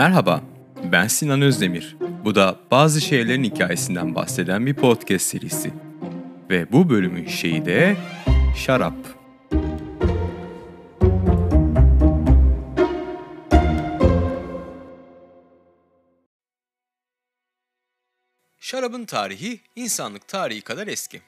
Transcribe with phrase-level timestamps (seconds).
[0.00, 0.42] Merhaba,
[0.92, 1.96] ben Sinan Özdemir.
[2.24, 5.72] Bu da bazı şeylerin hikayesinden bahseden bir podcast serisi.
[6.50, 7.96] Ve bu bölümün şeyi de
[8.56, 8.94] şarap.
[18.58, 21.22] Şarabın tarihi insanlık tarihi kadar eski.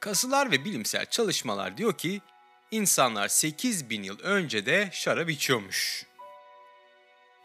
[0.00, 2.20] Kasılar ve bilimsel çalışmalar diyor ki
[2.70, 6.13] insanlar 8 bin yıl önce de şarap içiyormuş.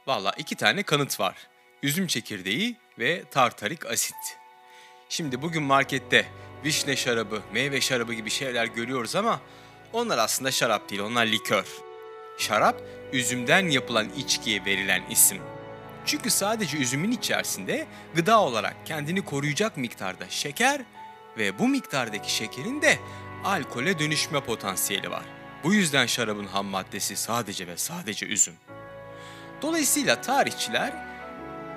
[0.09, 1.35] Valla iki tane kanıt var.
[1.83, 4.37] Üzüm çekirdeği ve tartarik asit.
[5.09, 6.25] Şimdi bugün markette
[6.65, 9.41] vişne şarabı, meyve şarabı gibi şeyler görüyoruz ama
[9.93, 11.65] onlar aslında şarap değil, onlar likör.
[12.37, 12.81] Şarap,
[13.13, 15.41] üzümden yapılan içkiye verilen isim.
[16.05, 20.81] Çünkü sadece üzümün içerisinde gıda olarak kendini koruyacak miktarda şeker
[21.37, 22.99] ve bu miktardaki şekerin de
[23.43, 25.23] alkole dönüşme potansiyeli var.
[25.63, 28.55] Bu yüzden şarabın ham maddesi sadece ve sadece üzüm.
[29.61, 30.93] Dolayısıyla tarihçiler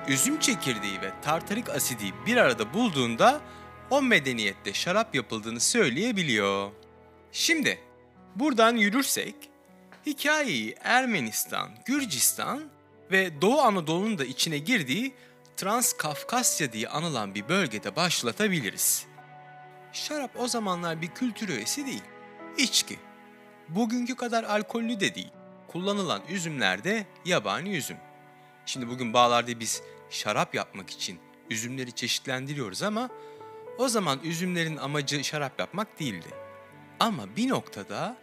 [0.09, 3.41] üzüm çekirdeği ve tartarik asidi bir arada bulduğunda
[3.91, 6.71] o medeniyette şarap yapıldığını söyleyebiliyor.
[7.33, 7.79] Şimdi
[8.37, 9.35] buradan yürürsek
[10.07, 12.63] hikayeyi Ermenistan, Gürcistan
[13.11, 15.15] ve Doğu Anadolu'nun da içine girdiği
[15.57, 19.07] Transkafkasya diye anılan bir bölgede başlatabiliriz.
[19.93, 22.03] Şarap o zamanlar bir kültür öğesi değil,
[22.59, 22.99] içki.
[23.69, 25.33] Bugünkü kadar alkollü de değil.
[25.73, 27.97] Kullanılan üzümler de yabani üzüm.
[28.67, 31.21] Şimdi bugün bağlarda biz şarap yapmak için
[31.51, 33.11] üzümleri çeşitlendiriyoruz ama
[33.79, 36.29] o zaman üzümlerin amacı şarap yapmak değildi.
[37.01, 38.17] Ama bir noktada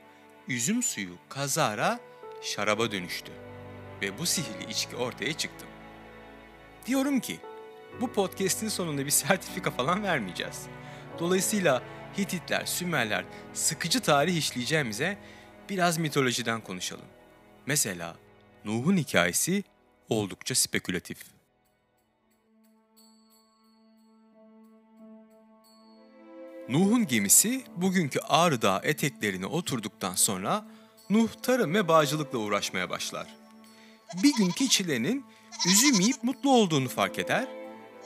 [0.48, 2.00] üzüm suyu kazara
[2.42, 3.32] şaraba dönüştü
[4.02, 5.66] ve bu sihirli içki ortaya çıktı.
[6.86, 7.40] Diyorum ki
[8.02, 10.66] bu podcast'in sonunda bir sertifika falan vermeyeceğiz.
[11.20, 11.84] Dolayısıyla
[12.18, 15.18] Hititler, Sümerler sıkıcı tarih işleyeceğimize
[15.70, 17.19] biraz mitolojiden konuşalım.
[17.66, 18.16] Mesela
[18.66, 19.64] Nuh'un hikayesi
[20.10, 21.18] oldukça spekülatif.
[26.70, 30.66] Nuh'un gemisi bugünkü Ağrı Dağı eteklerine oturduktan sonra
[31.10, 33.28] Nuh tarım ve bağcılıkla uğraşmaya başlar.
[34.24, 35.26] Bir gün keçilerinin
[35.68, 37.48] üzüm yiyip mutlu olduğunu fark eder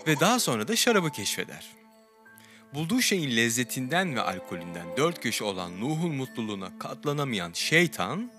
[0.07, 1.67] ve daha sonra da şarabı keşfeder.
[2.73, 8.31] Bulduğu şeyin lezzetinden ve alkolünden dört köşe olan Nuh'un mutluluğuna katlanamayan şeytan,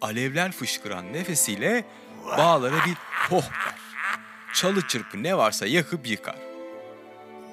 [0.00, 1.84] alevler fışkıran nefesiyle
[2.24, 2.94] bağlara bir
[3.28, 3.74] poh der.
[4.54, 6.38] Çalı çırpı ne varsa yakıp yıkar.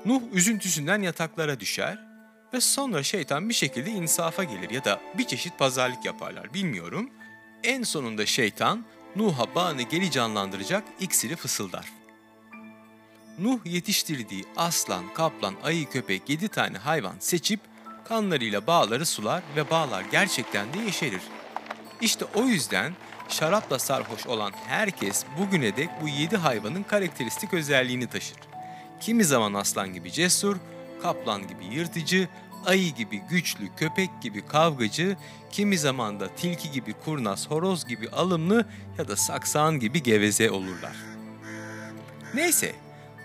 [0.06, 2.00] Nuh üzüntüsünden yataklara düşer
[2.54, 7.10] ve sonra şeytan bir şekilde insafa gelir ya da bir çeşit pazarlık yaparlar bilmiyorum.
[7.64, 11.86] En sonunda şeytan Nuh'a bağını geri canlandıracak iksiri fısıldar.
[13.40, 17.60] Nuh yetiştirdiği aslan, kaplan, ayı, köpek yedi tane hayvan seçip
[18.06, 21.22] kanlarıyla bağları sular ve bağlar gerçekten de yeşerir.
[22.04, 22.94] İşte o yüzden
[23.30, 28.38] şarapla sarhoş olan herkes bugüne dek bu yedi hayvanın karakteristik özelliğini taşır.
[29.00, 30.58] Kimi zaman aslan gibi cesur,
[31.02, 32.28] kaplan gibi yırtıcı,
[32.66, 35.18] ayı gibi güçlü, köpek gibi kavgacı,
[35.52, 38.66] kimi zaman da tilki gibi kurnaz, horoz gibi alımlı
[38.98, 40.96] ya da saksağın gibi geveze olurlar.
[42.34, 42.76] Neyse,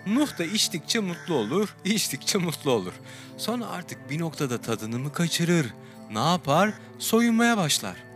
[0.07, 2.93] Nuh da içtikçe mutlu olur, içtikçe mutlu olur.
[3.37, 5.73] Sonra artık bir noktada tadını mı kaçırır?
[6.11, 6.73] Ne yapar?
[6.99, 8.08] Soyunmaya başlar.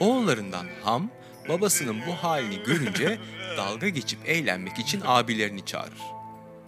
[0.00, 1.10] Oğullarından Ham,
[1.48, 3.18] babasının bu halini görünce
[3.56, 6.02] dalga geçip eğlenmek için abilerini çağırır.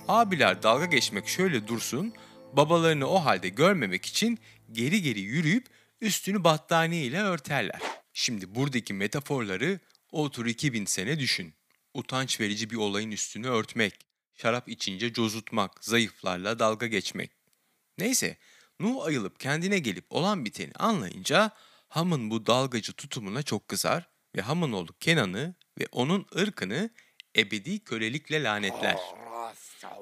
[0.09, 2.15] Abiler dalga geçmek şöyle dursun,
[2.53, 4.39] babalarını o halde görmemek için
[4.73, 5.67] geri geri yürüyüp
[6.01, 7.81] üstünü battaniye ile örterler.
[8.13, 9.81] Şimdi buradaki metaforları
[10.13, 11.55] otur 2000 sene düşün.
[11.95, 13.95] Utanç verici bir olayın üstünü örtmek,
[14.35, 17.31] şarap içince cozutmak, zayıflarla dalga geçmek.
[17.99, 18.37] Neyse,
[18.81, 21.51] Nuh ayılıp kendine gelip olan biteni anlayınca
[21.91, 26.91] Ham'ın bu dalgacı tutumuna çok kızar ve Ham'ın oğlu Kenan'ı ve onun ırkını
[27.37, 28.97] ebedi kölelikle lanetler.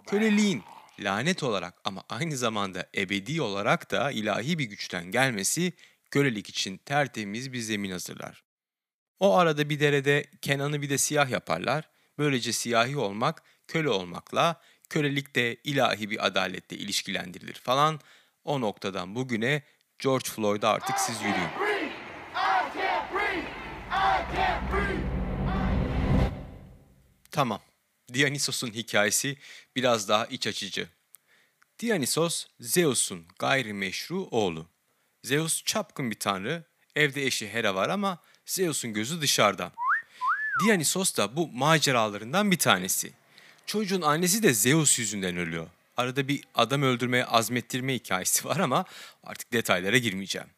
[0.06, 0.62] Köleliğin
[1.00, 5.72] lanet olarak ama aynı zamanda ebedi olarak da ilahi bir güçten gelmesi
[6.10, 8.44] kölelik için tertemiz bir zemin hazırlar.
[9.20, 11.88] O arada bir derede Kenan'ı bir de siyah yaparlar.
[12.18, 18.00] Böylece siyahi olmak köle olmakla, kölelik de ilahi bir adaletle ilişkilendirilir falan.
[18.44, 19.62] O noktadan bugüne
[19.98, 21.67] George Floyd'a artık siz yürüyün.
[27.38, 27.60] Tamam.
[28.14, 29.36] Dionysos'un hikayesi
[29.76, 30.88] biraz daha iç açıcı.
[31.80, 34.66] Dionysos, Zeus'un gayrimeşru oğlu.
[35.24, 36.64] Zeus çapkın bir tanrı,
[36.96, 39.72] evde eşi Hera var ama Zeus'un gözü dışarıda.
[40.64, 43.12] Dionysos da bu maceralarından bir tanesi.
[43.66, 45.66] Çocuğun annesi de Zeus yüzünden ölüyor.
[45.96, 48.84] Arada bir adam öldürmeye azmettirme hikayesi var ama
[49.24, 50.48] artık detaylara girmeyeceğim.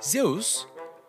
[0.00, 0.64] Zeus,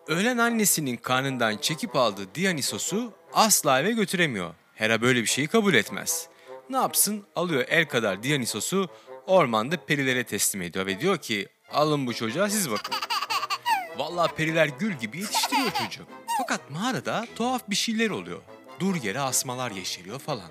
[0.06, 4.54] ölen annesinin karnından çekip aldığı Dionysos'u asla eve götüremiyor.
[4.76, 6.28] Hera böyle bir şeyi kabul etmez.
[6.70, 7.24] Ne yapsın?
[7.36, 8.88] Alıyor el kadar Dionysos'u
[9.26, 12.94] ormanda perilere teslim ediyor ve diyor ki alın bu çocuğa siz bakın.
[13.98, 16.06] Vallahi periler gül gibi yetiştiriyor çocuğu.
[16.38, 18.42] Fakat mağarada tuhaf bir şeyler oluyor.
[18.80, 20.50] Dur yere asmalar yeşeriyor falan.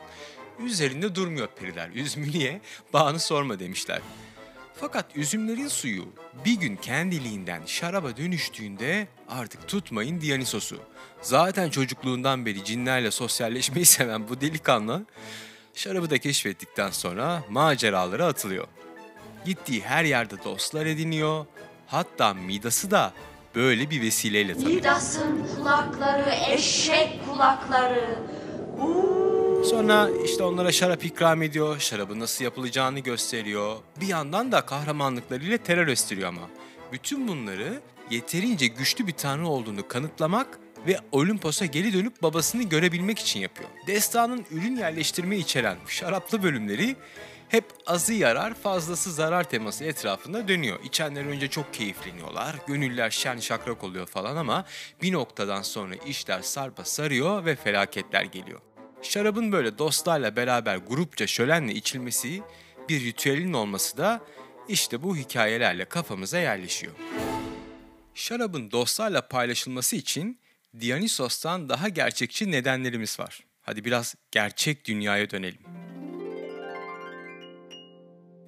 [0.59, 1.89] Üzerinde durmuyor periler.
[1.89, 2.61] Üzümü niye?
[2.93, 4.01] Bağını sorma demişler.
[4.79, 6.05] Fakat üzümlerin suyu
[6.45, 10.79] bir gün kendiliğinden şaraba dönüştüğünde artık tutmayın Dionysos'u.
[11.25, 15.05] Zaten çocukluğundan beri cinlerle sosyalleşmeyi seven bu delikanlı
[15.73, 18.67] şarabı da keşfettikten sonra maceralara atılıyor.
[19.45, 21.45] Gittiği her yerde dostlar ediniyor.
[21.87, 23.13] Hatta Midas'ı da
[23.55, 24.71] böyle bir vesileyle tanıyor.
[24.71, 28.19] Midas'ın kulakları eşek kulakları.
[29.65, 33.75] Sonra işte onlara şarap ikram ediyor, şarabın nasıl yapılacağını gösteriyor.
[34.01, 36.49] Bir yandan da kahramanlıklarıyla terör estiriyor ama.
[36.91, 43.39] Bütün bunları yeterince güçlü bir tanrı olduğunu kanıtlamak ve Olimpos'a geri dönüp babasını görebilmek için
[43.39, 43.69] yapıyor.
[43.87, 46.95] Destanın ürün yerleştirme içeren şaraplı bölümleri
[47.49, 50.79] hep azı yarar fazlası zarar teması etrafında dönüyor.
[50.83, 54.65] İçenler önce çok keyifleniyorlar, gönüller şen şakrak oluyor falan ama
[55.01, 58.61] bir noktadan sonra işler sarpa sarıyor ve felaketler geliyor.
[59.01, 62.41] Şarabın böyle dostlarla beraber grupça şölenle içilmesi,
[62.89, 64.21] bir ritüelin olması da
[64.67, 66.93] işte bu hikayelerle kafamıza yerleşiyor.
[68.13, 70.39] Şarabın dostlarla paylaşılması için
[70.81, 73.39] Dionysos'tan daha gerçekçi nedenlerimiz var.
[73.61, 75.61] Hadi biraz gerçek dünyaya dönelim.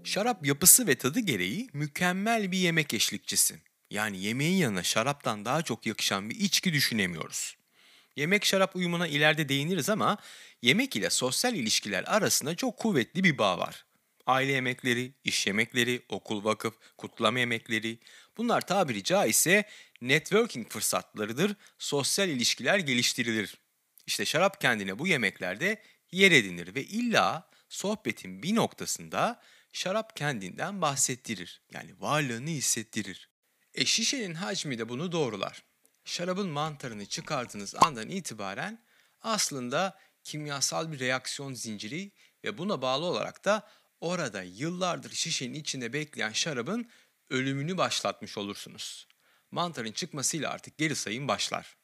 [0.04, 3.56] Şarap yapısı ve tadı gereği mükemmel bir yemek eşlikçisi.
[3.92, 7.58] Yani yemeğin yanına şaraptan daha çok yakışan bir içki düşünemiyoruz.
[8.16, 10.18] Yemek şarap uyumuna ileride değiniriz ama
[10.62, 13.86] yemek ile sosyal ilişkiler arasında çok kuvvetli bir bağ var.
[14.26, 18.00] Aile yemekleri, iş yemekleri, okul vakıf, kutlama yemekleri
[18.38, 19.66] bunlar tabiri caizse
[20.02, 23.58] networking fırsatlarıdır, sosyal ilişkiler geliştirilir.
[24.08, 25.82] İşte şarap kendine bu yemeklerde
[26.12, 29.42] yer edinir ve illa sohbetin bir noktasında
[29.74, 31.62] şarap kendinden bahsettirir.
[31.72, 33.30] Yani varlığını hissettirir.
[33.74, 35.64] E şişenin hacmi de bunu doğrular.
[36.06, 38.82] Şarabın mantarını çıkardığınız andan itibaren
[39.22, 42.12] aslında kimyasal bir reaksiyon zinciri
[42.44, 43.68] ve buna bağlı olarak da
[44.02, 46.90] orada yıllardır şişenin içinde bekleyen şarabın
[47.30, 49.08] ölümünü başlatmış olursunuz.
[49.52, 51.78] Mantarın çıkmasıyla artık geri sayım başlar.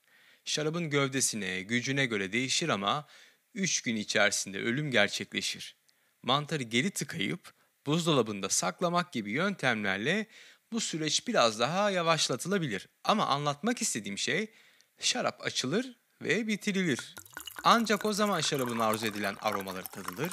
[0.45, 3.07] Şarabın gövdesine, gücüne göre değişir ama
[3.53, 5.75] 3 gün içerisinde ölüm gerçekleşir.
[6.23, 7.53] Mantarı geri tıkayıp
[7.85, 10.27] buzdolabında saklamak gibi yöntemlerle
[10.71, 12.89] bu süreç biraz daha yavaşlatılabilir.
[13.03, 14.53] Ama anlatmak istediğim şey
[14.99, 17.15] şarap açılır ve bitirilir.
[17.63, 20.31] Ancak o zaman şarabın arzu edilen aromaları tadılır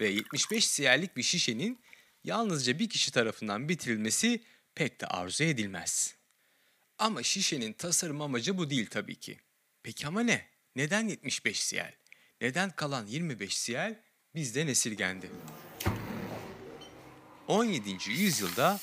[0.00, 1.80] ve 75 siyerlik bir şişenin
[2.24, 4.42] yalnızca bir kişi tarafından bitirilmesi
[4.74, 6.14] pek de arzu edilmez.
[6.98, 9.38] Ama şişenin tasarım amacı bu değil tabii ki.
[9.82, 10.46] Peki ama ne?
[10.76, 11.94] Neden 75 siyel?
[12.40, 14.00] Neden kalan 25 siyel
[14.34, 15.30] bizden esirgendi?
[17.48, 18.10] 17.
[18.10, 18.80] yüzyılda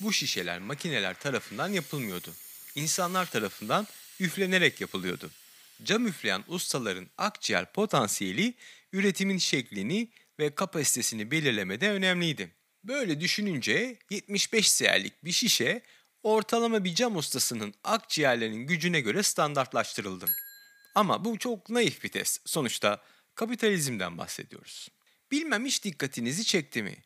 [0.00, 2.34] bu şişeler makineler tarafından yapılmıyordu.
[2.74, 3.86] İnsanlar tarafından
[4.20, 5.30] üflenerek yapılıyordu.
[5.84, 8.54] Cam üfleyen ustaların akciğer potansiyeli
[8.92, 10.08] üretimin şeklini
[10.38, 12.50] ve kapasitesini belirlemede önemliydi.
[12.84, 15.82] Böyle düşününce 75 siyerlik bir şişe
[16.22, 20.26] ortalama bir cam ustasının akciğerlerinin gücüne göre standartlaştırıldı.
[20.94, 22.48] Ama bu çok naif bir test.
[22.48, 23.02] Sonuçta
[23.34, 24.88] kapitalizmden bahsediyoruz.
[25.30, 26.96] Bilmem hiç dikkatinizi çekti mi?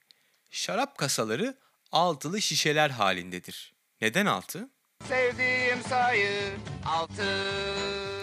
[0.50, 1.55] Şarap kasaları
[1.93, 3.73] altılı şişeler halindedir.
[4.00, 4.69] Neden altı?
[5.09, 6.52] Sevdiğim sayı
[6.87, 7.43] altı.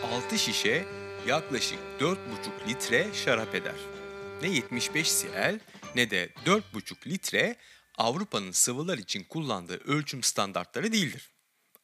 [0.04, 0.86] Altı şişe
[1.28, 2.18] yaklaşık 4,5
[2.68, 3.76] litre şarap eder.
[4.42, 5.60] Ne 75 cl
[5.96, 7.56] ne de 4,5 litre
[7.98, 11.30] Avrupa'nın sıvılar için kullandığı ölçüm standartları değildir.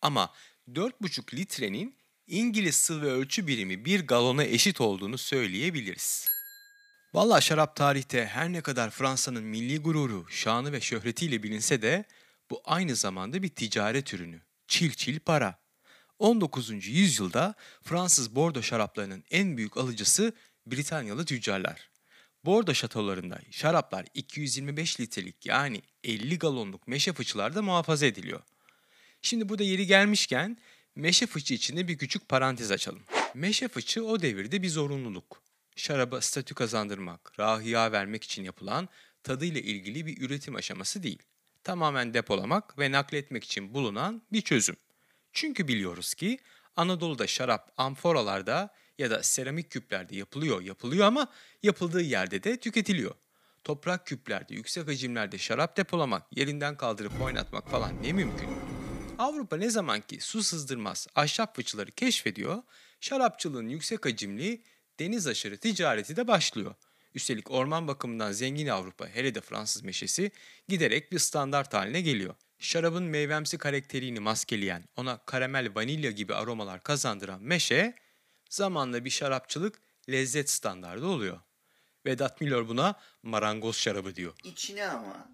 [0.02, 0.34] Ama
[0.72, 1.96] 4,5 litrenin
[2.28, 6.28] İngiliz sıvı ölçü birimi bir galona eşit olduğunu söyleyebiliriz.
[7.14, 12.06] Valla şarap tarihte her ne kadar Fransa'nın milli gururu, şanı ve şöhretiyle bilinse de
[12.50, 14.42] bu aynı zamanda bir ticaret ürünü.
[14.68, 15.60] Çil çil para.
[16.20, 16.88] 19.
[16.88, 20.34] yüzyılda Fransız bordo şaraplarının en büyük alıcısı
[20.66, 21.90] Britanyalı tüccarlar.
[22.46, 28.42] Bordo şatolarında şaraplar 225 litrelik yani 50 galonluk meşe fıçılarda muhafaza ediliyor.
[29.22, 30.58] Şimdi burada yeri gelmişken
[30.96, 33.04] meşe fıçı içinde bir küçük parantez açalım.
[33.34, 35.42] Meşe fıçı o devirde bir zorunluluk.
[35.76, 38.90] Şaraba statü kazandırmak, rahiya vermek için yapılan
[39.24, 41.24] tadıyla ilgili bir üretim aşaması değil.
[41.64, 44.76] Tamamen depolamak ve nakletmek için bulunan bir çözüm.
[45.34, 46.40] Çünkü biliyoruz ki
[46.76, 51.28] Anadolu'da şarap amforalarda ya da seramik küplerde yapılıyor, yapılıyor ama
[51.64, 53.16] yapıldığı yerde de tüketiliyor.
[53.64, 58.50] Toprak küplerde, yüksek hacimlerde şarap depolamak, yerinden kaldırıp oynatmak falan ne mümkün?
[59.18, 62.64] Avrupa ne zaman ki su sızdırmaz ahşap fıçıları keşfediyor,
[63.00, 64.62] şarapçılığın yüksek hacimli
[65.00, 66.76] deniz aşırı ticareti de başlıyor.
[67.16, 70.32] Üstelik orman bakımından zengin Avrupa, hele de Fransız meşesi
[70.68, 72.36] giderek bir standart haline geliyor.
[72.60, 77.96] Şarabın meyvemsi karakterini maskeleyen, ona karamel, vanilya gibi aromalar kazandıran meşe,
[78.50, 81.40] zamanla bir şarapçılık lezzet standardı oluyor.
[82.06, 84.34] Vedat Milor buna marangoz şarabı diyor.
[84.44, 85.30] İçine ama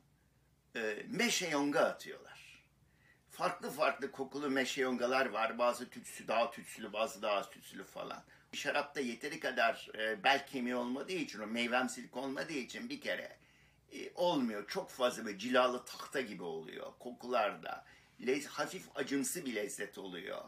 [0.76, 2.64] e, meşe yonga atıyorlar.
[3.30, 5.58] Farklı farklı kokulu meşe yongalar var.
[5.58, 8.24] Bazı tütsü daha tütsülü, bazı daha az tütsülü falan.
[8.54, 13.38] Şarapta yeteri kadar e, bel kemiği olmadığı için, o meyvemsilik olmadığı için bir kere
[13.92, 14.68] e, olmuyor.
[14.68, 17.86] Çok fazla böyle cilalı tahta gibi oluyor kokularda.
[18.28, 20.42] Lez, hafif acımsı bir lezzet oluyor.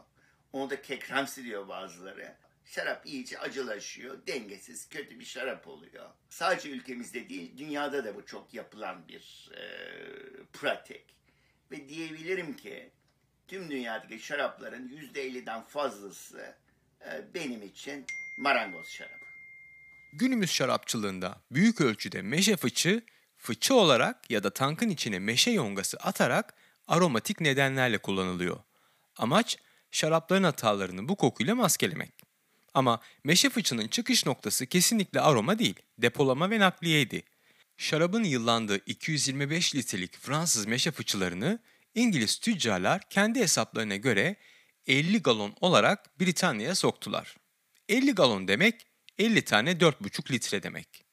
[0.52, 2.36] Onu da kekremsi diyor bazıları.
[2.64, 6.10] Şarap iyice acılaşıyor, dengesiz, kötü bir şarap oluyor.
[6.28, 9.62] Sadece ülkemizde değil, dünyada da bu çok yapılan bir e,
[10.52, 11.04] pratik.
[11.70, 12.90] Ve diyebilirim ki
[13.48, 16.54] tüm dünyadaki şarapların %50'den fazlası
[17.06, 18.06] e, benim için
[18.38, 19.24] marangoz şarabı.
[20.12, 23.02] Günümüz şarapçılığında büyük ölçüde meşe fıçı,
[23.36, 26.54] fıçı olarak ya da tankın içine meşe yongası atarak
[26.88, 28.60] aromatik nedenlerle kullanılıyor.
[29.16, 29.58] Amaç
[29.90, 32.23] şarapların hatalarını bu kokuyla maskelemek.
[32.74, 37.22] Ama meşe fıçının çıkış noktası kesinlikle aroma değil, depolama ve nakliyeydi.
[37.76, 41.58] Şarabın yıllandığı 225 litrelik Fransız meşe fıçılarını
[41.94, 44.36] İngiliz tüccarlar kendi hesaplarına göre
[44.86, 47.36] 50 galon olarak Britanya'ya soktular.
[47.88, 48.86] 50 galon demek
[49.18, 51.04] 50 tane 4,5 litre demek.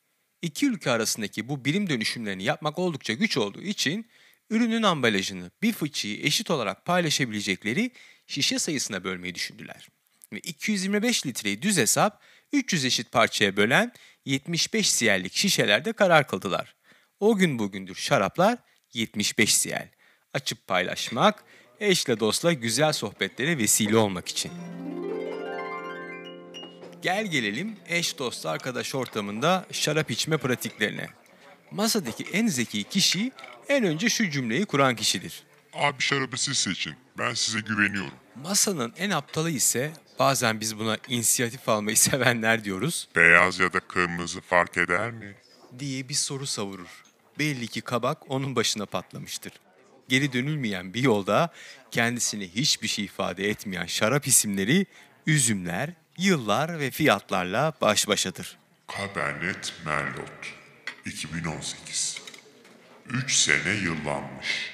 [0.41, 4.07] İki ülke arasındaki bu birim dönüşümlerini yapmak oldukça güç olduğu için
[4.49, 7.91] ürünün ambalajını bir fıçıyı eşit olarak paylaşabilecekleri
[8.27, 9.87] şişe sayısına bölmeyi düşündüler.
[10.33, 12.21] Ve 225 litreyi düz hesap
[12.53, 13.93] 300 eşit parçaya bölen
[14.25, 16.75] 75 siyerlik şişelerde karar kıldılar.
[17.19, 18.57] O gün bugündür şaraplar
[18.93, 19.87] 75 siyer.
[20.33, 21.43] Açıp paylaşmak,
[21.79, 24.51] eşle dostla güzel sohbetlere vesile olmak için.
[27.01, 31.07] Gel gelelim eş dost arkadaş ortamında şarap içme pratiklerine.
[31.71, 33.31] Masadaki en zeki kişi
[33.69, 35.43] en önce şu cümleyi kuran kişidir.
[35.73, 36.93] Abi şarabı siz seçin.
[37.17, 38.13] Ben size güveniyorum.
[38.35, 44.41] Masanın en aptalı ise bazen biz buna inisiyatif almayı sevenler diyoruz Beyaz ya da kırmızı
[44.41, 45.35] fark eder mi?
[45.79, 47.03] diye bir soru savurur.
[47.39, 49.53] Belli ki kabak onun başına patlamıştır.
[50.09, 51.53] Geri dönülmeyen bir yolda
[51.91, 54.85] kendisine hiçbir şey ifade etmeyen şarap isimleri
[55.27, 58.57] üzümler, yıllar ve fiyatlarla baş başadır.
[58.97, 60.53] Cabernet Merlot
[61.05, 62.21] 2018
[63.09, 64.71] 3 sene yıllanmış.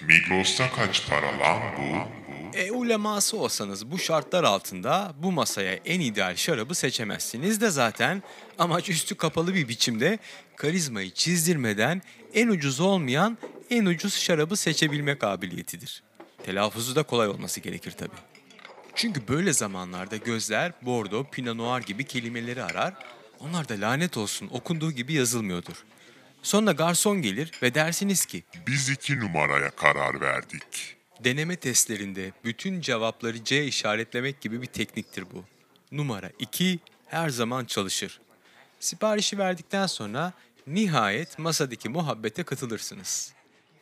[0.00, 2.17] Migros'ta kaç para lan bu?
[2.54, 8.22] E uleması olsanız bu şartlar altında bu masaya en ideal şarabı seçemezsiniz de zaten
[8.58, 10.18] amaç üstü kapalı bir biçimde
[10.56, 12.02] karizmayı çizdirmeden
[12.34, 13.38] en ucuz olmayan
[13.70, 16.02] en ucuz şarabı seçebilme kabiliyetidir.
[16.44, 18.14] Telaffuzu da kolay olması gerekir tabi.
[18.94, 22.94] Çünkü böyle zamanlarda gözler Bordeaux, Pinot Noir gibi kelimeleri arar.
[23.40, 25.84] Onlar da lanet olsun okunduğu gibi yazılmıyordur.
[26.42, 30.97] Sonra garson gelir ve dersiniz ki Biz iki numaraya karar verdik.
[31.24, 35.44] Deneme testlerinde bütün cevapları C işaretlemek gibi bir tekniktir bu.
[35.92, 38.20] Numara 2 her zaman çalışır.
[38.80, 40.32] Siparişi verdikten sonra
[40.66, 43.32] nihayet masadaki muhabbete katılırsınız.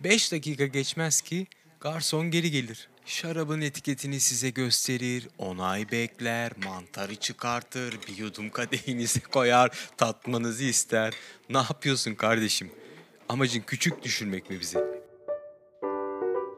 [0.00, 1.46] 5 dakika geçmez ki
[1.80, 2.88] garson geri gelir.
[3.06, 11.14] Şarabın etiketini size gösterir, onay bekler, mantarı çıkartır, bir yudum kadehinize koyar, tatmanızı ister.
[11.50, 12.70] Ne yapıyorsun kardeşim?
[13.28, 14.95] Amacın küçük düşürmek mi bizi?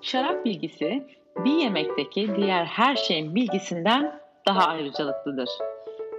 [0.02, 1.06] Şarap bilgisi
[1.44, 5.48] bir yemekteki diğer her şeyin bilgisinden daha ayrıcalıklıdır.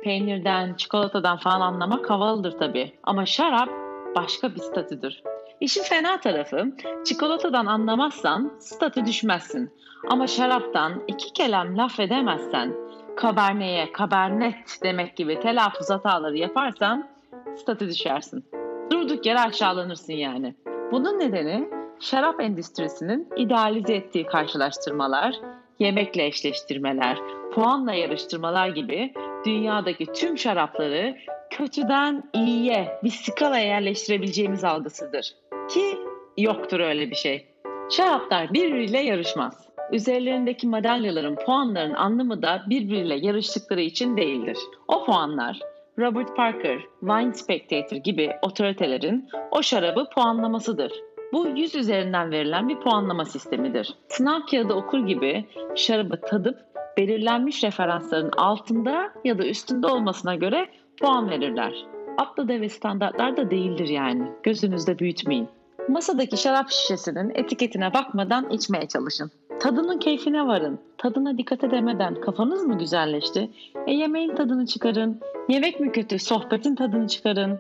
[0.03, 2.93] Peynirden, çikolatadan falan anlamak havalıdır tabii.
[3.03, 3.69] Ama şarap
[4.15, 5.21] başka bir statüdür.
[5.59, 6.65] İşin fena tarafı
[7.05, 9.73] çikolatadan anlamazsan statü düşmezsin.
[10.09, 12.75] Ama şaraptan iki kelam laf edemezsen,
[13.15, 17.07] kaberneye kabernet demek gibi telaffuz hataları yaparsan
[17.55, 18.45] statü düşersin.
[18.91, 20.55] Durduk yere aşağılanırsın yani.
[20.91, 25.35] Bunun nedeni şarap endüstrisinin idealize ettiği karşılaştırmalar,
[25.79, 27.17] yemekle eşleştirmeler,
[27.53, 29.13] puanla yarıştırmalar gibi
[29.45, 31.17] dünyadaki tüm şarapları
[31.49, 35.35] kötüden iyiye bir skalaya yerleştirebileceğimiz algısıdır.
[35.69, 35.97] Ki
[36.37, 37.47] yoktur öyle bir şey.
[37.89, 39.69] Şaraplar birbiriyle yarışmaz.
[39.91, 44.57] Üzerlerindeki madalyaların puanların anlamı da birbiriyle yarıştıkları için değildir.
[44.87, 45.59] O puanlar
[45.99, 50.91] Robert Parker, Wine Spectator gibi otoritelerin o şarabı puanlamasıdır.
[51.33, 53.95] Bu 100 üzerinden verilen bir puanlama sistemidir.
[54.07, 55.45] Sınav kağıdı okur gibi
[55.75, 56.57] şarabı tadıp
[56.97, 60.69] belirlenmiş referansların altında ya da üstünde olmasına göre
[61.01, 61.85] puan verirler.
[62.17, 64.31] Atlı deve standartlar da değildir yani.
[64.43, 65.47] Gözünüzde büyütmeyin.
[65.87, 69.31] Masadaki şarap şişesinin etiketine bakmadan içmeye çalışın.
[69.59, 70.79] Tadının keyfine varın.
[70.97, 73.49] Tadına dikkat edemeden kafanız mı güzelleşti?
[73.87, 75.19] E yemeğin tadını çıkarın.
[75.49, 76.19] Yemek mi kötü?
[76.19, 77.59] Sohbetin tadını çıkarın.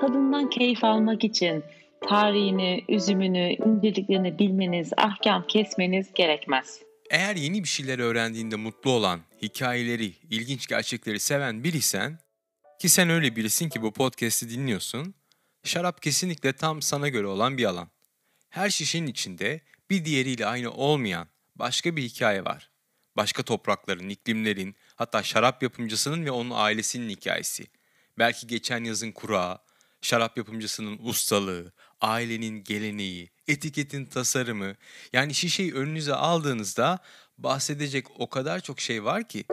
[0.00, 1.64] Tadından keyif almak için
[2.00, 6.80] tarihini, üzümünü, inceliklerini bilmeniz, ahkam kesmeniz gerekmez.
[7.10, 12.18] Eğer yeni bir şeyler öğrendiğinde mutlu olan, hikayeleri, ilginç gerçekleri seven biriysen,
[12.78, 15.14] ki sen öyle birisin ki bu podcast'i dinliyorsun,
[15.64, 17.88] şarap kesinlikle tam sana göre olan bir alan.
[18.50, 22.70] Her şişenin içinde bir diğeriyle aynı olmayan başka bir hikaye var.
[23.16, 27.66] Başka toprakların, iklimlerin, hatta şarap yapımcısının ve onun ailesinin hikayesi.
[28.18, 29.58] Belki geçen yazın kurağı,
[30.02, 34.72] şarap yapımcısının ustalığı, ailenin geleneği, etiketin tasarımı.
[35.12, 36.98] Yani şişeyi önünüze aldığınızda
[37.38, 39.44] bahsedecek o kadar çok şey var ki.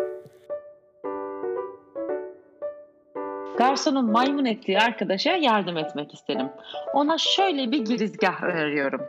[3.58, 6.50] Garsonun maymun ettiği arkadaşa yardım etmek isterim.
[6.94, 9.02] Ona şöyle bir girizgah öneriyorum.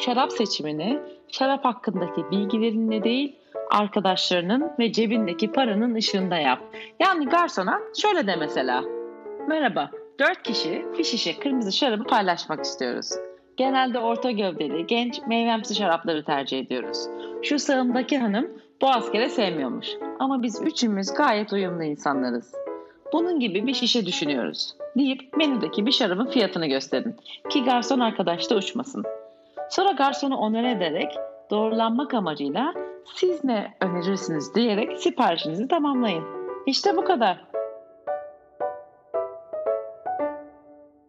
[0.00, 3.36] Şarap seçimini şarap hakkındaki bilgilerinle değil,
[3.70, 6.62] arkadaşlarının ve cebindeki paranın ışığında yap.
[7.00, 8.84] Yani garsona şöyle de mesela.
[9.48, 13.10] Merhaba, dört kişi bir şişe kırmızı şarabı paylaşmak istiyoruz.
[13.56, 16.98] Genelde orta gövdeli, genç, meyvemsi şarapları tercih ediyoruz.
[17.42, 18.48] Şu sağımdaki hanım
[18.80, 19.88] bu askere sevmiyormuş.
[20.18, 22.54] Ama biz üçümüz gayet uyumlu insanlarız.
[23.12, 24.74] Bunun gibi bir şişe düşünüyoruz.
[24.96, 27.16] Deyip menüdeki bir şarabın fiyatını gösterin.
[27.50, 29.04] Ki garson arkadaş da uçmasın.
[29.70, 31.12] Sonra garsonu onore ederek
[31.50, 32.74] doğrulanmak amacıyla
[33.14, 36.24] siz ne önerirsiniz diyerek siparişinizi tamamlayın.
[36.66, 37.45] İşte bu kadar.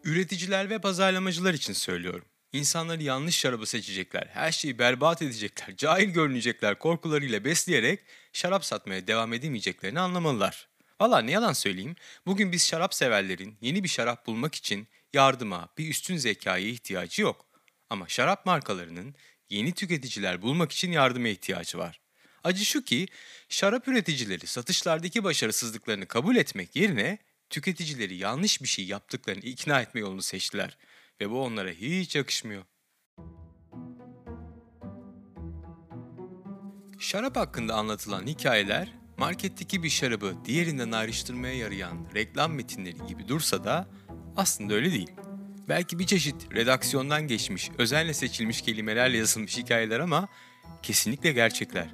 [0.07, 2.25] Üreticiler ve pazarlamacılar için söylüyorum.
[2.53, 7.99] İnsanları yanlış şarabı seçecekler, her şeyi berbat edecekler, cahil görünecekler korkularıyla besleyerek
[8.33, 10.67] şarap satmaya devam edemeyeceklerini anlamalılar.
[11.01, 11.95] Valla ne yalan söyleyeyim,
[12.25, 17.45] bugün biz şarap severlerin yeni bir şarap bulmak için yardıma, bir üstün zekaya ihtiyacı yok.
[17.89, 19.15] Ama şarap markalarının
[19.49, 21.99] yeni tüketiciler bulmak için yardıma ihtiyacı var.
[22.43, 23.07] Acı şu ki
[23.49, 27.17] şarap üreticileri satışlardaki başarısızlıklarını kabul etmek yerine
[27.49, 30.77] tüketicileri yanlış bir şey yaptıklarını ikna etme yolunu seçtiler
[31.21, 32.63] ve bu onlara hiç yakışmıyor.
[36.99, 43.87] Şarap hakkında anlatılan hikayeler marketteki bir şarabı diğerinden ayrıştırmaya yarayan reklam metinleri gibi dursa da
[44.37, 45.11] aslında öyle değil.
[45.69, 50.27] Belki bir çeşit redaksiyondan geçmiş, özenle seçilmiş kelimelerle yazılmış hikayeler ama
[50.83, 51.87] kesinlikle gerçekler.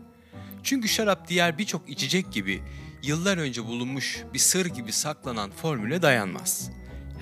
[0.63, 2.61] Çünkü şarap diğer birçok içecek gibi
[3.03, 6.69] yıllar önce bulunmuş bir sır gibi saklanan formüle dayanmaz.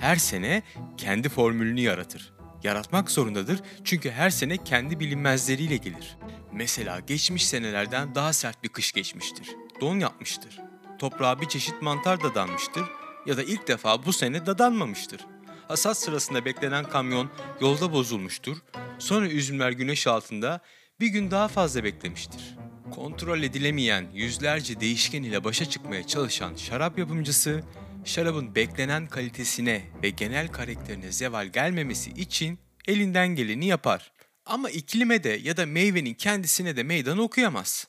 [0.00, 0.62] Her sene
[0.96, 2.32] kendi formülünü yaratır.
[2.62, 6.16] Yaratmak zorundadır çünkü her sene kendi bilinmezleriyle gelir.
[6.52, 9.48] Mesela geçmiş senelerden daha sert bir kış geçmiştir.
[9.80, 10.60] Don yapmıştır.
[10.98, 12.84] Toprağa bir çeşit mantar dadanmıştır
[13.26, 15.20] ya da ilk defa bu sene dadanmamıştır.
[15.68, 18.56] Hasat sırasında beklenen kamyon yolda bozulmuştur.
[18.98, 20.60] Sonra üzümler güneş altında
[21.00, 22.61] bir gün daha fazla beklemiştir.
[22.94, 27.62] Kontrol edilemeyen yüzlerce değişken ile başa çıkmaya çalışan şarap yapımcısı,
[28.04, 34.12] şarabın beklenen kalitesine ve genel karakterine zeval gelmemesi için elinden geleni yapar.
[34.46, 37.88] Ama iklime de ya da meyvenin kendisine de meydan okuyamaz.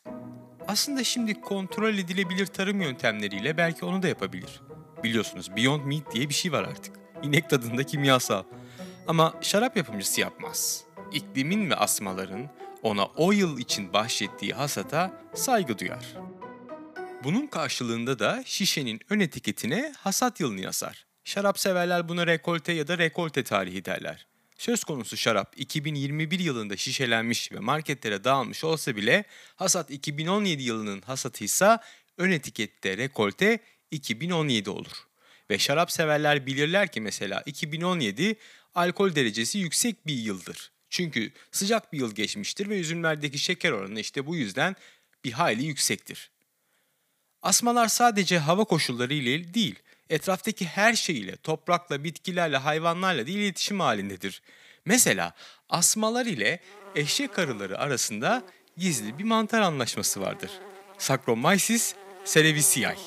[0.68, 4.62] Aslında şimdi kontrol edilebilir tarım yöntemleriyle belki onu da yapabilir.
[5.04, 6.96] Biliyorsunuz Beyond Meat diye bir şey var artık.
[7.24, 8.44] İnek tadında kimyasal.
[9.08, 10.84] Ama şarap yapımcısı yapmaz.
[11.14, 12.50] İklimin ve asmaların
[12.84, 16.06] ona o yıl için bahşettiği hasata saygı duyar.
[17.24, 21.06] Bunun karşılığında da şişenin ön etiketine hasat yılını yazar.
[21.24, 24.28] Şarap severler buna rekolte ya da rekolte tarihi derler.
[24.58, 29.24] Söz konusu şarap 2021 yılında şişelenmiş ve marketlere dağılmış olsa bile
[29.56, 31.84] hasat 2017 yılının hasatıysa
[32.18, 33.60] ön etikette rekolte
[33.92, 35.08] 2017 olur.
[35.50, 38.36] Ve şarap severler bilirler ki mesela 2017
[38.76, 40.73] alkol derecesi yüksek bir yıldır.
[40.94, 44.76] Çünkü sıcak bir yıl geçmiştir ve üzümlerdeki şeker oranı işte bu yüzden
[45.24, 46.32] bir hayli yüksektir.
[47.42, 49.76] Asmalar sadece hava koşulları ile değil,
[50.10, 54.42] etraftaki her şey ile, toprakla, bitkilerle, hayvanlarla da iletişim halindedir.
[54.86, 55.34] Mesela
[55.70, 56.60] asmalar ile
[56.96, 58.44] eşek arıları arasında
[58.78, 60.52] gizli bir mantar anlaşması vardır.
[60.98, 62.98] Saccharomyces cerevisiae.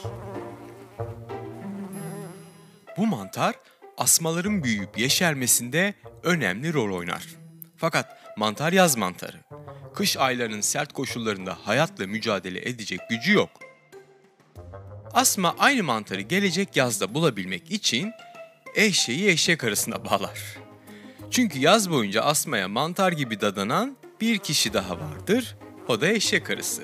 [2.96, 3.54] Bu mantar
[3.96, 7.45] asmaların büyüyüp yeşermesinde önemli rol oynar.
[7.76, 9.36] Fakat mantar yaz mantarı.
[9.94, 13.50] Kış aylarının sert koşullarında hayatla mücadele edecek gücü yok.
[15.12, 18.12] Asma aynı mantarı gelecek yazda bulabilmek için
[18.74, 20.40] eşeği eşek arasına bağlar.
[21.30, 25.56] Çünkü yaz boyunca asmaya mantar gibi dadanan bir kişi daha vardır.
[25.88, 26.82] O da eşek arısı.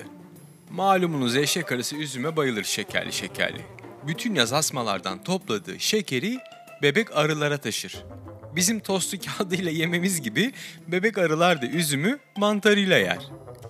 [0.69, 3.61] Malumunuz eşek arısı üzüme bayılır şekerli şekerli.
[4.07, 6.39] Bütün yaz asmalardan topladığı şekeri
[6.81, 8.03] bebek arılara taşır.
[8.55, 10.53] Bizim tostu kağıdıyla yememiz gibi
[10.87, 13.19] bebek arılar da üzümü mantarıyla yer.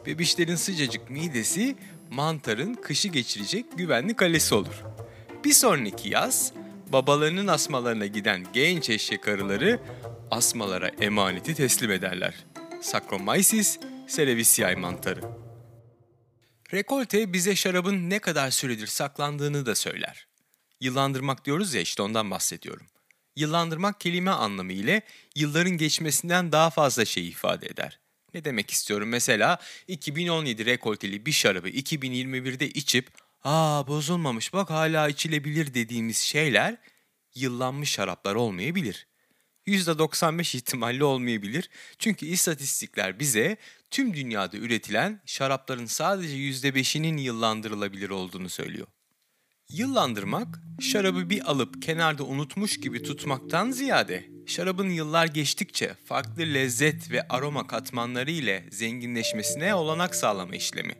[0.05, 1.75] Bebişlerin sıcacık midesi
[2.11, 4.83] mantarın kışı geçirecek güvenli kalesi olur.
[5.45, 6.53] Bir sonraki yaz
[6.93, 9.79] babalarının asmalarına giden genç eşek arıları
[10.31, 12.45] asmalara emaneti teslim ederler.
[12.81, 13.79] Saccharomyces
[14.15, 15.21] cerevisiae mantarı.
[16.73, 20.27] Rekolte bize şarabın ne kadar süredir saklandığını da söyler.
[20.79, 22.85] Yıllandırmak diyoruz ya işte ondan bahsediyorum.
[23.35, 25.01] Yıllandırmak kelime anlamı ile
[25.35, 27.99] yılların geçmesinden daha fazla şey ifade eder.
[28.33, 29.09] Ne demek istiyorum?
[29.09, 33.09] Mesela 2017 rekolteli bir şarabı 2021'de içip
[33.43, 36.77] ''Aa bozulmamış bak hala içilebilir'' dediğimiz şeyler
[37.35, 39.07] yıllanmış şaraplar olmayabilir.
[39.67, 41.69] %95 ihtimalle olmayabilir.
[41.99, 43.57] Çünkü istatistikler bize
[43.91, 48.87] tüm dünyada üretilen şarapların sadece %5'inin yıllandırılabilir olduğunu söylüyor.
[49.73, 57.27] Yıllandırmak, şarabı bir alıp kenarda unutmuş gibi tutmaktan ziyade, şarabın yıllar geçtikçe farklı lezzet ve
[57.27, 60.93] aroma katmanları ile zenginleşmesine olanak sağlama işlemi.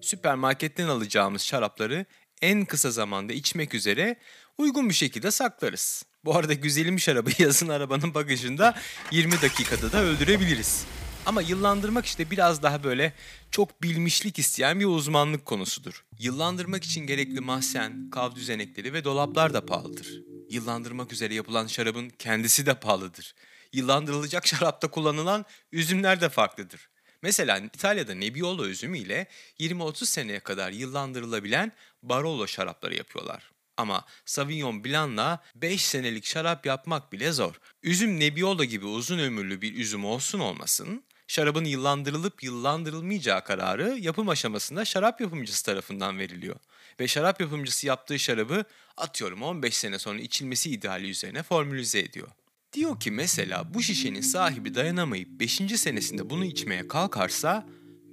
[0.00, 2.06] Süpermarketten alacağımız şarapları
[2.42, 4.16] en kısa zamanda içmek üzere
[4.58, 6.02] uygun bir şekilde saklarız.
[6.24, 8.74] Bu arada güzelim şarabı yazın arabanın bagajında
[9.10, 10.86] 20 dakikada da öldürebiliriz.
[11.28, 13.12] Ama yıllandırmak işte biraz daha böyle
[13.50, 16.04] çok bilmişlik isteyen bir uzmanlık konusudur.
[16.18, 20.22] Yıllandırmak için gerekli mahzen, kav düzenekleri ve dolaplar da pahalıdır.
[20.50, 23.34] Yıllandırmak üzere yapılan şarabın kendisi de pahalıdır.
[23.72, 26.88] Yıllandırılacak şarapta kullanılan üzümler de farklıdır.
[27.22, 29.26] Mesela İtalya'da Nebbiolo üzümü ile
[29.60, 33.50] 20-30 seneye kadar yıllandırılabilen Barolo şarapları yapıyorlar.
[33.76, 37.54] Ama Sauvignon Blanc'la 5 senelik şarap yapmak bile zor.
[37.82, 44.84] Üzüm Nebbiolo gibi uzun ömürlü bir üzüm olsun olmasın, şarabın yıllandırılıp yıllandırılmayacağı kararı yapım aşamasında
[44.84, 46.56] şarap yapımcısı tarafından veriliyor.
[47.00, 48.64] Ve şarap yapımcısı yaptığı şarabı
[48.96, 52.28] atıyorum 15 sene sonra içilmesi ideali üzerine formülize ediyor.
[52.72, 55.56] Diyor ki mesela bu şişenin sahibi dayanamayıp 5.
[55.56, 57.66] senesinde bunu içmeye kalkarsa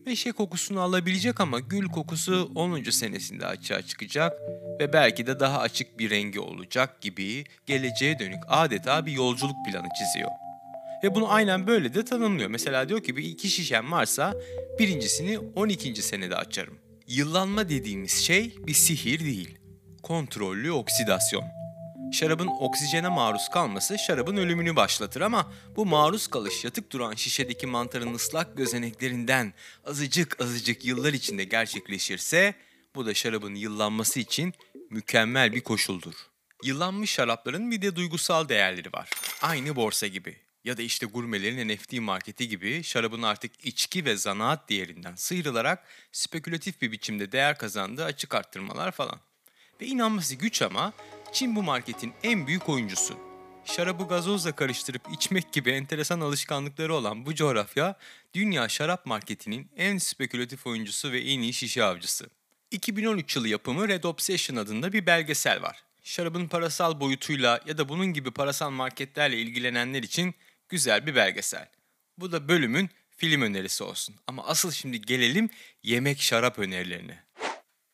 [0.06, 2.84] meşe kokusunu alabilecek ama gül kokusu 10.
[2.84, 4.34] senesinde açığa çıkacak
[4.80, 9.88] ve belki de daha açık bir rengi olacak gibi geleceğe dönük adeta bir yolculuk planı
[9.99, 10.44] çiziyor.
[11.06, 12.50] Ve bunu aynen böyle de tanımlıyor.
[12.50, 14.34] Mesela diyor ki bir iki şişem varsa
[14.80, 16.02] birincisini 12.
[16.02, 16.80] senede açarım.
[17.08, 19.58] Yıllanma dediğimiz şey bir sihir değil.
[20.04, 21.44] Kontrollü oksidasyon.
[22.13, 28.13] Şarabın oksijene maruz kalması şarabın ölümünü başlatır ama bu maruz kalış yatık duran şişedeki mantarın
[28.13, 29.54] ıslak gözeneklerinden
[29.86, 32.54] azıcık azıcık yıllar içinde gerçekleşirse
[32.96, 34.54] bu da şarabın yıllanması için
[34.89, 36.15] mükemmel bir koşuldur.
[36.63, 39.10] Yıllanmış şarapların bir de duygusal değerleri var.
[39.41, 44.69] Aynı borsa gibi ya da işte gurmelerin NFT marketi gibi şarabın artık içki ve zanaat
[44.69, 49.19] değerinden sıyrılarak spekülatif bir biçimde değer kazandığı açık arttırmalar falan.
[49.82, 50.93] Ve inanması güç ama
[51.34, 53.17] Çin bu marketin en büyük oyuncusu.
[53.65, 57.95] Şarabı gazozla karıştırıp içmek gibi enteresan alışkanlıkları olan bu coğrafya,
[58.34, 62.30] dünya şarap marketinin en spekülatif oyuncusu ve en iyi şişe avcısı.
[62.71, 65.84] 2013 yılı yapımı Red Obsession adında bir belgesel var.
[66.04, 70.36] Şarabın parasal boyutuyla ya da bunun gibi parasal marketlerle ilgilenenler için
[70.69, 71.69] güzel bir belgesel.
[72.17, 74.15] Bu da bölümün film önerisi olsun.
[74.28, 75.49] Ama asıl şimdi gelelim
[75.84, 77.25] yemek şarap önerilerine.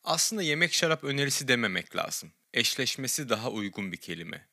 [0.04, 2.32] Aslında yemek şarap önerisi dememek lazım.
[2.54, 4.48] Eşleşmesi daha uygun bir kelime.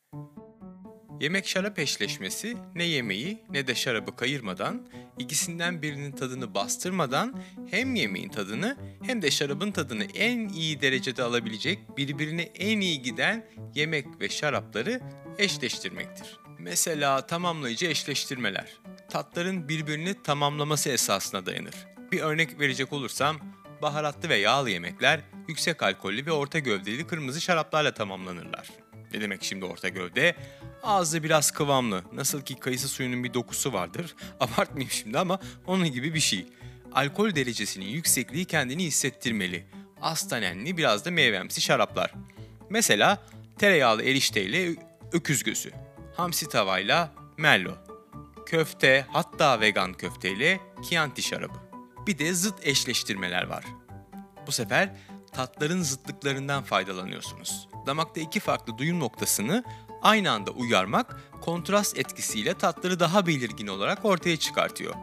[1.21, 8.29] Yemek şarap eşleşmesi ne yemeği ne de şarabı kayırmadan, ikisinden birinin tadını bastırmadan hem yemeğin
[8.29, 14.29] tadını hem de şarabın tadını en iyi derecede alabilecek birbirine en iyi giden yemek ve
[14.29, 15.01] şarapları
[15.39, 16.48] eşleştirmektir.
[16.69, 18.67] Mesela tamamlayıcı eşleştirmeler.
[19.11, 21.75] Tatların birbirini tamamlaması esasına dayanır.
[22.13, 23.39] Bir örnek verecek olursam,
[23.83, 28.69] baharatlı ve yağlı yemekler yüksek alkollü ve orta gövdeli kırmızı şaraplarla tamamlanırlar.
[29.13, 30.37] Ne demek şimdi orta gövde?
[30.83, 32.03] Ağzı biraz kıvamlı.
[32.13, 34.15] Nasıl ki kayısı suyunun bir dokusu vardır.
[34.41, 36.47] Abartmayayım şimdi ama onun gibi bir şey.
[36.93, 39.67] Alkol derecesinin yüksekliği kendini hissettirmeli.
[40.03, 42.13] Az tanenli biraz da meyvemsi şaraplar.
[42.71, 43.23] Mesela
[43.59, 44.77] tereyağlı erişteyle
[45.13, 45.88] öküz gözü.
[46.19, 47.75] Hamsi tavayla merlo.
[48.47, 51.59] Köfte hatta vegan köfteyle Chianti şarabı.
[52.07, 53.65] Bir de zıt eşleştirmeler var.
[54.47, 54.97] Bu sefer
[55.33, 57.69] tatların zıtlıklarından faydalanıyorsunuz.
[57.87, 59.65] Damakta iki farklı duyum noktasını
[60.03, 64.95] aynı anda uyarmak kontrast etkisiyle tatları daha belirgin olarak ortaya çıkartıyor.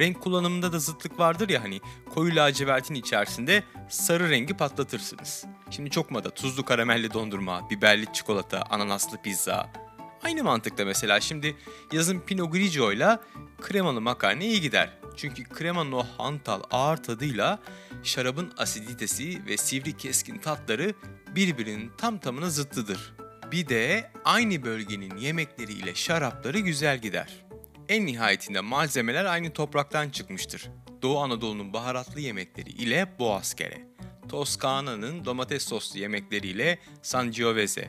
[0.00, 1.80] Renk kullanımında da zıtlık vardır ya hani
[2.14, 5.44] koyu lacivertin içerisinde sarı rengi patlatırsınız.
[5.70, 9.87] Şimdi çok moda tuzlu karamelli dondurma, biberli çikolata, ananaslı pizza.
[10.22, 11.56] Aynı mantıkta mesela şimdi
[11.92, 13.18] yazın Pinot Grigio ile
[13.60, 14.90] kremalı makarna iyi gider.
[15.16, 17.58] Çünkü kremanın o hantal ağır tadıyla
[18.02, 20.94] şarabın asiditesi ve sivri keskin tatları
[21.34, 23.14] birbirinin tam tamına zıttıdır.
[23.52, 27.44] Bir de aynı bölgenin yemekleriyle şarapları güzel gider.
[27.88, 30.70] En nihayetinde malzemeler aynı topraktan çıkmıştır.
[31.02, 33.88] Doğu Anadolu'nun baharatlı yemekleri ile boğazkere,
[34.28, 37.88] Toskana'nın domates soslu yemekleriyle Sangiovese,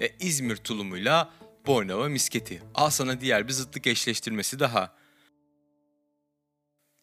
[0.00, 1.30] e, İzmir tulumuyla
[1.66, 2.62] Bornova misketi.
[2.74, 4.96] Al sana diğer bir zıtlık eşleştirmesi daha.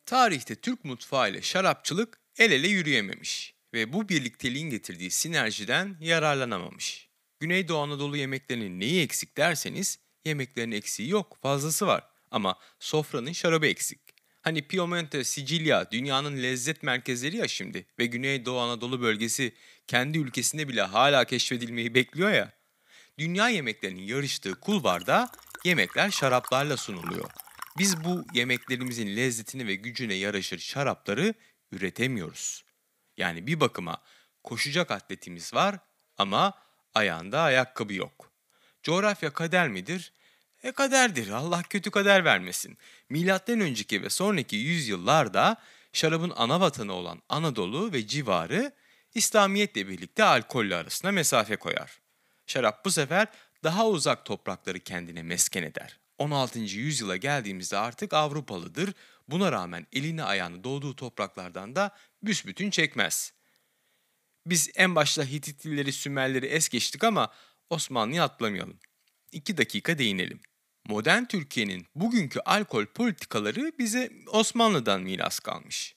[0.05, 7.09] Tarihte Türk mutfağı ile şarapçılık el ele yürüyememiş ve bu birlikteliğin getirdiği sinerjiden yararlanamamış.
[7.39, 12.03] Güneydoğu Anadolu yemeklerinin neyi eksik derseniz yemeklerin eksiği yok, fazlası var.
[12.31, 13.99] Ama sofranın şarabı eksik.
[14.41, 19.53] Hani Piemonte, Sicilya dünyanın lezzet merkezleri ya şimdi ve Güneydoğu Anadolu bölgesi
[19.87, 22.56] kendi ülkesinde bile hala keşfedilmeyi bekliyor ya.
[23.19, 25.29] Dünya yemeklerinin yarıştığı kulvarda
[25.63, 27.31] yemekler şaraplarla sunuluyor.
[27.77, 31.33] Biz bu yemeklerimizin lezzetini ve gücüne yaraşır şarapları
[31.71, 32.63] üretemiyoruz.
[33.17, 34.01] Yani bir bakıma
[34.43, 35.79] koşacak atletimiz var
[36.17, 36.53] ama
[36.93, 38.31] ayağında ayakkabı yok.
[38.83, 40.13] Coğrafya kader midir?
[40.63, 41.29] E kaderdir.
[41.29, 42.77] Allah kötü kader vermesin.
[43.09, 45.57] Milattan önceki ve sonraki yüzyıllarda
[45.93, 48.71] şarabın ana vatanı olan Anadolu ve civarı
[49.13, 52.06] İslamiyetle birlikte alkolle arasına mesafe koyar.
[52.47, 53.27] Şarap bu sefer
[53.63, 55.99] daha uzak toprakları kendine mesken eder.
[56.17, 56.59] 16.
[56.59, 58.93] yüzyıla geldiğimizde artık Avrupalıdır.
[59.27, 63.33] Buna rağmen elini ayağını doğduğu topraklardan da büsbütün çekmez.
[64.45, 67.33] Biz en başta Hititlileri, Sümerleri es geçtik ama
[67.69, 68.79] Osmanlı'yı atlamayalım.
[69.31, 70.39] İki dakika değinelim.
[70.85, 75.95] Modern Türkiye'nin bugünkü alkol politikaları bize Osmanlı'dan miras kalmış.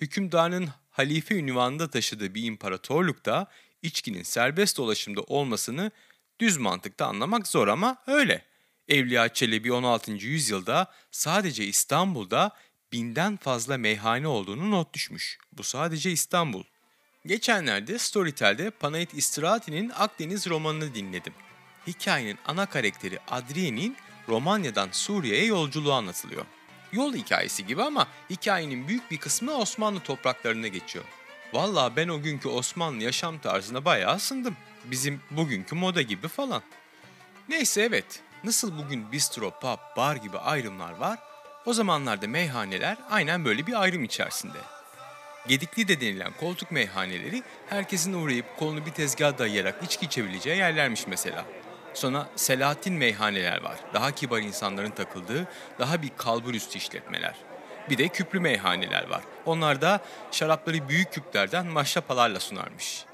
[0.00, 3.46] Hükümdarın halife ünvanında taşıdığı bir imparatorlukta
[3.82, 5.90] içkinin serbest dolaşımda olmasını
[6.40, 8.44] düz mantıkta anlamak zor ama öyle.
[8.88, 10.12] Evliya Çelebi 16.
[10.12, 12.56] yüzyılda sadece İstanbul'da
[12.92, 15.38] binden fazla meyhane olduğunu not düşmüş.
[15.52, 16.64] Bu sadece İstanbul.
[17.26, 21.32] Geçenlerde Storytel'de Panayit İstirahati'nin Akdeniz romanını dinledim.
[21.86, 23.96] Hikayenin ana karakteri Adrien'in
[24.28, 26.44] Romanya'dan Suriye'ye yolculuğu anlatılıyor.
[26.92, 31.04] Yol hikayesi gibi ama hikayenin büyük bir kısmı Osmanlı topraklarına geçiyor.
[31.52, 34.56] Valla ben o günkü Osmanlı yaşam tarzına bayağı ısındım.
[34.84, 36.62] Bizim bugünkü moda gibi falan.
[37.48, 41.18] Neyse evet, nasıl bugün bistro, pub, bar gibi ayrımlar var,
[41.66, 44.58] o zamanlarda meyhaneler aynen böyle bir ayrım içerisinde.
[45.48, 51.44] Gedikli de denilen koltuk meyhaneleri herkesin uğrayıp kolunu bir tezgah dayayarak içki içebileceği yerlermiş mesela.
[51.94, 53.76] Sonra Selahattin meyhaneler var.
[53.94, 57.49] Daha kibar insanların takıldığı, daha bir kalbur üstü işletmeler.
[57.90, 59.22] Bir de küplü meyhaneler var.
[59.46, 63.04] Onlar da şarapları büyük küplerden maşrapalarla sunarmış.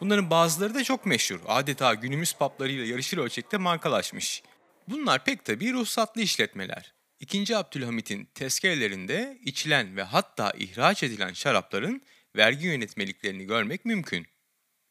[0.00, 1.40] Bunların bazıları da çok meşhur.
[1.46, 4.42] Adeta günümüz paplarıyla yarışır ölçekte markalaşmış.
[4.88, 6.94] Bunlar pek tabii ruhsatlı işletmeler.
[7.20, 12.02] İkinci Abdülhamit'in tezkerelerinde içilen ve hatta ihraç edilen şarapların
[12.36, 14.26] vergi yönetmeliklerini görmek mümkün.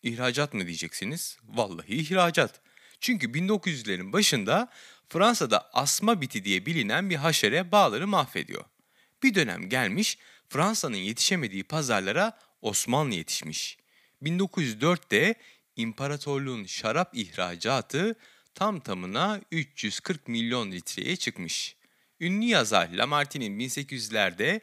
[0.04, 1.38] İhracat mı diyeceksiniz?
[1.44, 2.62] Vallahi ihracat.
[3.00, 4.70] Çünkü 1900'lerin başında
[5.10, 8.66] Fransa'da asma biti diye bilinen bir haşere bağları mahvediyor.
[9.24, 10.18] Bir dönem gelmiş
[10.50, 13.78] Fransa'nın yetişemediği pazarlara Osmanlı yetişmiş.
[14.24, 15.36] 1904'te
[15.76, 18.16] imparatorluğun şarap ihracatı
[18.56, 21.76] tam tamına 340 milyon litreye çıkmış.
[22.20, 24.62] Ünlü yazar Lamartine'in 1800'lerde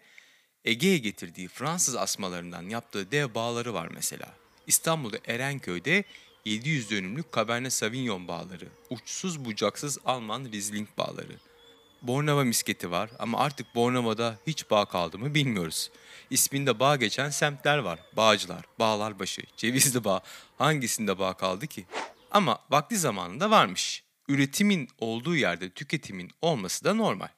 [0.65, 4.35] Ege'ye getirdiği Fransız asmalarından yaptığı dev bağları var mesela.
[4.67, 6.05] İstanbul'da Erenköy'de
[6.45, 11.37] 700 dönümlük Cabernet Sauvignon bağları, uçsuz bucaksız Alman Riesling bağları.
[12.05, 15.91] Bornova misketi var ama artık Bornova'da hiç bağ kaldı mı bilmiyoruz.
[16.31, 17.99] İsminde bağ geçen semtler var.
[18.17, 20.21] Bağcılar, Bağlarbaşı, Cevizli Bağ.
[20.59, 21.85] Hangisinde bağ kaldı ki?
[22.31, 24.03] Ama vakti zamanında varmış.
[24.29, 27.29] Üretimin olduğu yerde tüketimin olması da normal.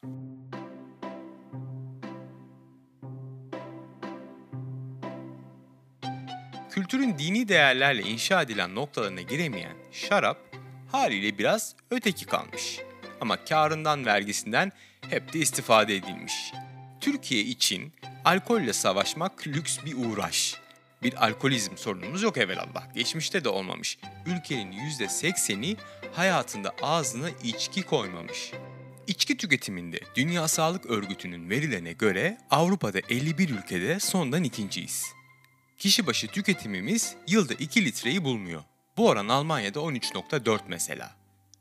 [6.70, 10.38] Kültürün dini değerlerle inşa edilen noktalarına giremeyen şarap
[10.92, 12.85] haliyle biraz öteki kalmış.
[13.20, 14.72] Ama karından vergisinden
[15.10, 16.52] hep de istifade edilmiş.
[17.00, 17.92] Türkiye için
[18.24, 20.54] alkolle savaşmak lüks bir uğraş.
[21.02, 22.94] Bir alkolizm sorunumuz yok evvelallah.
[22.94, 23.98] Geçmişte de olmamış.
[24.26, 25.76] Ülkenin %80'i
[26.12, 28.52] hayatında ağzına içki koymamış.
[29.06, 35.04] İçki tüketiminde Dünya Sağlık Örgütü'nün verilerine göre Avrupa'da 51 ülkede sondan ikinciyiz.
[35.78, 38.62] Kişi başı tüketimimiz yılda 2 litreyi bulmuyor.
[38.96, 41.16] Bu oran Almanya'da 13.4 mesela.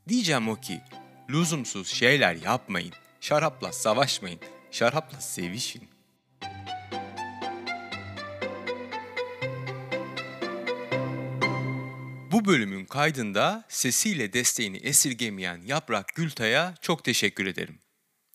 [0.07, 0.81] Diyeceğim o ki,
[1.29, 4.39] lüzumsuz şeyler yapmayın, şarapla savaşmayın,
[4.71, 5.89] şarapla sevişin.
[12.31, 17.79] Bu bölümün kaydında sesiyle desteğini esirgemeyen Yaprak Gültay'a çok teşekkür ederim.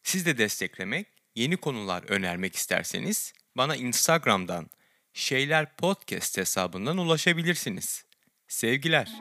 [0.03, 4.71] Siz de desteklemek, yeni konular önermek isterseniz bana Instagram'dan
[5.13, 8.05] Şeyler Podcast hesabından ulaşabilirsiniz.
[8.49, 9.13] Sevgiler.